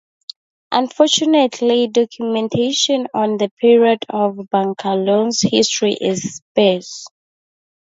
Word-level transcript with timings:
Unfortunately, 0.71 1.85
documentation 1.85 3.05
on 3.13 3.37
this 3.37 3.51
period 3.59 3.99
of 4.09 4.49
Bangalore's 4.49 5.41
history 5.41 5.93
is 5.93 6.37
sparse. 6.37 7.05